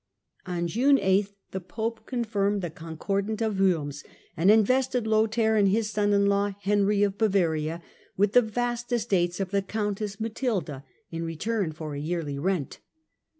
On 0.47 0.67
June 0.67 0.97
8th 0.97 1.35
the 1.51 1.59
Pope 1.59 2.07
con 2.07 2.21
1133 2.21 2.33
firmed 2.33 2.61
the 2.61 2.71
Concordat 2.71 3.41
of 3.45 3.59
Worms 3.59 4.03
and 4.35 4.49
invested 4.49 5.05
Lothair 5.05 5.55
and 5.55 5.67
his 5.67 5.91
son 5.91 6.11
in 6.11 6.25
law, 6.25 6.55
Henry 6.61 7.03
of 7.03 7.19
Bavaria, 7.19 7.83
with 8.17 8.33
the 8.33 8.41
vast 8.41 8.91
estates 8.91 9.39
of 9.39 9.51
the 9.51 9.61
Countess 9.61 10.19
Matilda, 10.19 10.83
in 11.11 11.23
return 11.23 11.71
for 11.71 11.93
a 11.93 11.99
yearly 11.99 12.39
rent. 12.39 12.79